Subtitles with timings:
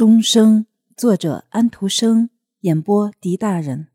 [0.00, 0.64] 钟声，
[0.96, 3.88] 作者安徒生，演播狄大人。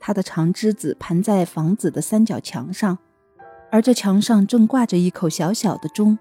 [0.00, 2.96] 他的长枝子盘在房子的三角墙上，
[3.70, 6.18] 而这墙上正挂着一口小小的钟。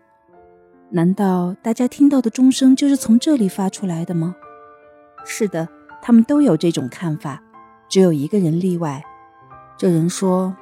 [0.90, 4.36] 难道大家听到的钟声就是从这里发出来的吗？
[5.24, 5.70] 是的，
[6.02, 7.42] 他们都有这种看法，
[7.88, 9.02] 只有一个人例外。
[9.78, 10.54] 这人说：“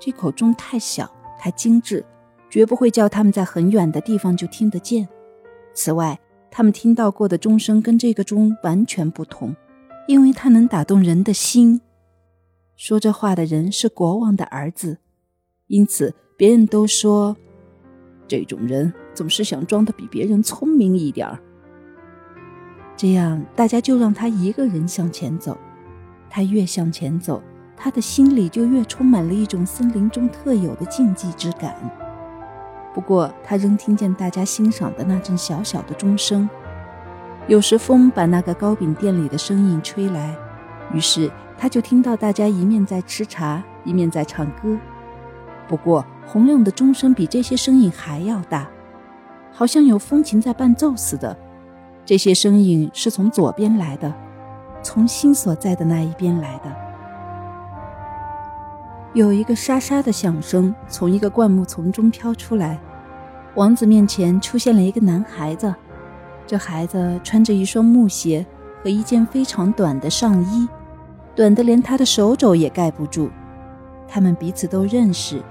[0.00, 1.08] 这口钟太小，
[1.38, 2.04] 太精致，
[2.50, 5.08] 绝不会叫他们在很远的地方就听得见。”
[5.76, 6.18] 此外，
[6.50, 9.54] 他们听到过的钟声跟这个钟完全不同，
[10.08, 11.82] 因为它能打动人的心。
[12.76, 14.98] 说这话的人是国王的儿子，
[15.66, 17.36] 因此别人都说，
[18.26, 21.38] 这种人总是想装的比别人聪明一点儿。
[22.96, 25.56] 这样，大家就让他一个人向前走。
[26.30, 27.42] 他越向前走，
[27.76, 32.05] 他的心里就越充满了一种森林中特有的禁忌之感。
[32.96, 36.48] 不过，他仍听见大家欣赏的那阵小小的钟声。
[37.46, 40.34] 有时风把那个糕饼店里的声音吹来，
[40.94, 44.78] 于是他就听到大家一面在吃茶，一面在唱歌。
[45.68, 48.66] 不过，洪亮的钟声比这些声音还要大，
[49.52, 51.36] 好像有风琴在伴奏似的。
[52.06, 54.10] 这些声音是从左边来的，
[54.82, 56.74] 从心所在的那一边来的。
[59.12, 62.80] 有一个沙沙的响声从一个灌木丛中飘出来。
[63.56, 65.74] 王子面前出现了一个男孩子，
[66.46, 68.44] 这孩子穿着一双木鞋
[68.84, 70.68] 和一件非常短的上衣，
[71.34, 73.30] 短的连他的手肘也盖不住。
[74.06, 75.42] 他们彼此都认识，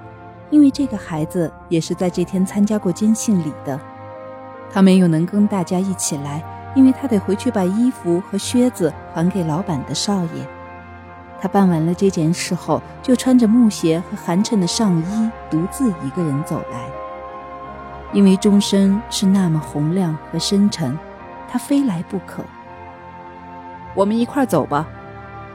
[0.51, 3.79] 因为这个孩子也是在这天参加过坚信礼的。
[4.69, 6.43] 他没有能跟大家一起来，
[6.75, 10.47] 因为他得回去把衣服和靴子还给老板的少爷。
[11.41, 17.04] 他办完了这件事后，就穿着木鞋和寒碜的上衣，独自一个人走来。
[18.15, 20.97] 因为钟声是那么洪亮和深沉，
[21.49, 22.41] 他非来不可。
[23.93, 24.87] 我们一块走吧，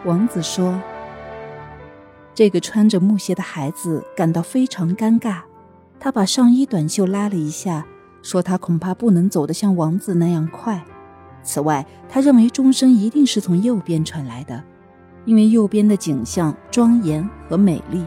[0.05, 0.79] 王子说。
[2.35, 5.39] 这个穿着木鞋的孩子感到非常尴尬，
[5.99, 7.87] 他把上衣短袖拉了一下，
[8.21, 10.85] 说他恐怕不能走得像王子那样快。
[11.43, 14.63] 此外，他认为钟声一定是从右边传来的，
[15.25, 18.07] 因为右边的景象庄严和美丽。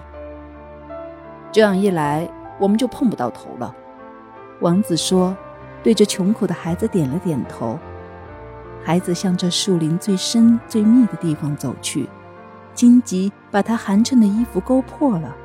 [1.52, 3.75] 这样一来，我们就碰不到头了。
[4.59, 5.36] 王子说
[5.84, 7.78] ：“对着穷苦的孩子点了点头。”
[8.84, 12.09] 孩子向这树林最深、最密的地方走去。
[12.74, 15.36] 荆棘把他寒碜的衣服勾破了，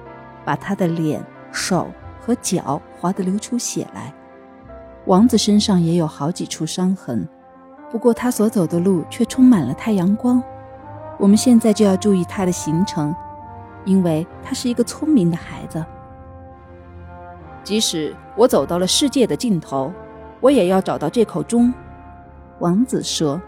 [0.44, 4.12] 把他的脸、手和脚划得流出血来。
[5.04, 7.28] 王子身上也有好几处伤痕，
[7.90, 10.42] 不过他所走的路却充满了太阳光。
[11.18, 13.14] 我们现在就要注意他的行程，
[13.84, 15.84] 因为他是一个聪明的孩子。
[17.68, 19.92] 即使我走到了世界的尽头，
[20.40, 21.70] 我也要找到这口钟。”
[22.60, 23.38] 王子说。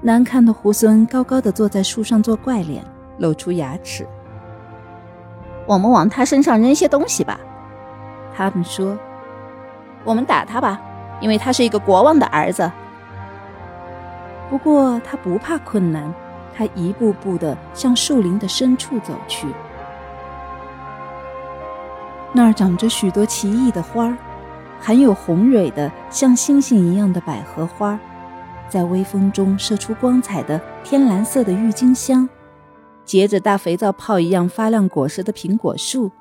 [0.00, 2.84] 难看的猢狲高高的坐在树上做怪脸，
[3.18, 4.04] 露出牙齿。
[5.68, 7.38] 我们往他身上扔些东西吧，
[8.34, 8.98] 他们说。
[10.02, 10.80] 我们打他吧，
[11.20, 12.68] 因为他是一个国王的儿子。
[14.50, 16.12] 不过他不怕困难，
[16.52, 19.46] 他一步步的向树林的深处走去。
[22.36, 24.18] 那儿长着许多奇异的花儿，
[24.78, 27.98] 含有红蕊的像星星一样的百合花，
[28.68, 32.28] 在微风中射出光彩的天蓝色的郁金香，
[33.06, 36.12] 结着大肥皂泡一样发亮果实的苹果树。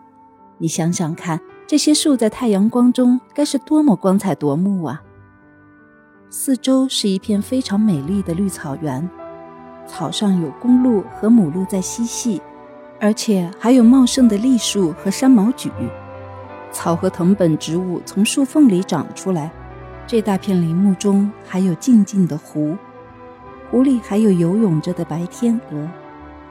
[0.58, 1.38] 你想想看，
[1.68, 5.04] 这些树在太阳光中该是多么光彩夺目啊！
[6.30, 9.10] 四周是一片非常美丽的绿草原，
[9.86, 12.42] 草上有公鹿和母鹿在嬉戏，
[13.02, 15.70] 而且还有茂盛的栗树和山毛榉。
[16.76, 19.50] 草和藤本植物从树缝里长出来，
[20.06, 22.76] 这大片林木中还有静静的湖，
[23.72, 25.90] 湖里还有游泳着的白天鹅，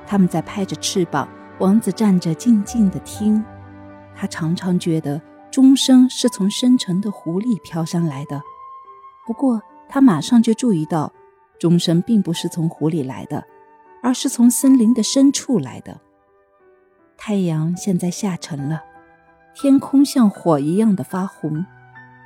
[0.07, 1.29] 它们在拍着翅膀。
[1.61, 3.45] 王子站着静静地听，
[4.17, 5.21] 他常常觉得
[5.53, 8.43] 钟声是从深沉的湖里飘上来的。
[9.27, 11.13] 不过他马上就注意到，
[11.60, 13.45] 钟声并不是从湖里来的，
[14.03, 16.01] 而是从森林的深处来的。
[17.16, 18.83] 太阳现在下沉了。
[19.56, 21.65] 天空像火一样的发红，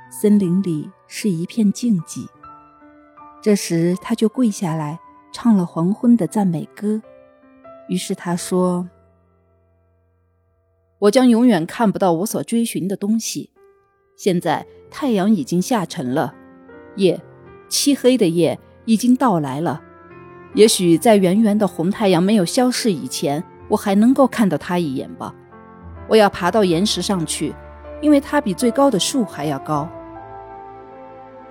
[0.09, 2.27] 森林里是一片静寂。
[3.39, 4.99] 这时，他就跪下来
[5.31, 6.99] 唱了黄昏的赞美歌。
[7.87, 8.89] 于是他说
[10.97, 13.51] ：“我将永远看不到我所追寻的东西。
[14.17, 16.33] 现在太阳已经下沉了，
[16.95, 17.21] 夜，
[17.67, 19.83] 漆黑的夜已经到来了。
[20.55, 25.35] 也许在圆圆的红太阳没有消逝以前，我还能够看到它一眼吧。”
[26.09, 27.55] 我要爬到岩石上去，
[28.01, 29.87] 因为它比最高的树还要高。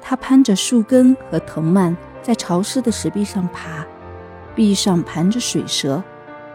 [0.00, 3.86] 它攀着树根和藤蔓，在潮湿的石壁上爬，
[4.54, 6.02] 壁上盘着水蛇，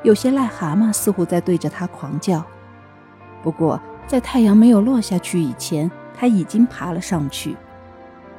[0.04, 2.44] 有些癞蛤蟆似乎在对着它狂叫。
[3.42, 7.56] 不过，在太阳没有落下去以前，它已经爬了上去。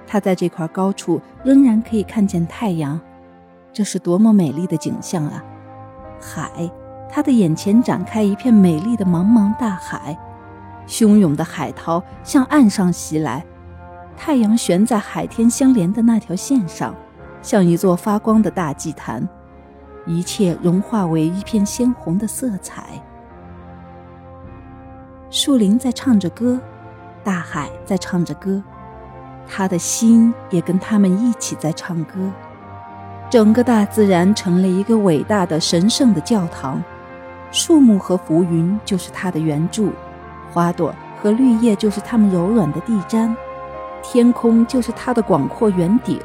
[0.06, 3.00] 它在这块高处仍然可以看见太阳，
[3.72, 5.42] 这是多么美丽的景象啊！
[6.20, 6.70] 海，
[7.14, 10.18] 他的眼前展开一片美丽的茫茫大海，
[10.84, 13.46] 汹涌的海涛向岸上袭来。
[14.16, 16.92] 太阳悬在海天相连的那条线上，
[17.40, 19.28] 像一座发光的大祭坛，
[20.06, 23.00] 一切融化为一片鲜红的色彩。
[25.30, 26.58] 树林在唱着歌，
[27.22, 28.60] 大海在唱着歌，
[29.46, 32.28] 他的心也跟他们一起在唱歌。
[33.30, 36.82] 整个大自然成了一个伟大的、神圣的教堂，
[37.54, 39.92] 树木和浮云就是它的圆柱，
[40.50, 40.92] 花朵
[41.22, 43.32] 和绿叶就是它们柔软的地毡。
[44.02, 46.20] 天空就是它的广阔圆顶。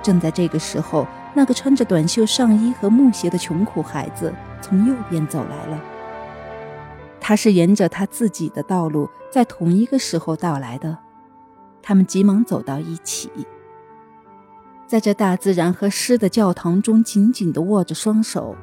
[0.00, 1.04] 正在这个时候，
[1.34, 4.32] 那个穿着短袖上衣和木鞋的穷苦孩子
[4.62, 5.82] 从右边走来了。
[7.20, 10.98] 他是沿着他自己的道路，在同一个时候到来的。
[11.82, 13.28] 他们急忙走到一起，
[14.86, 18.54] 在这大自然和诗的教堂中紧紧地握着双手。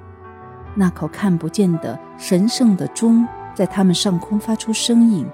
[0.76, 5.26] 那口看不见的神圣的钟在他们上空发出声音。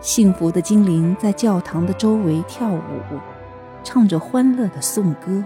[0.00, 2.80] 幸福的精灵在教堂的周围跳舞，
[3.82, 5.42] 唱着欢乐的颂歌。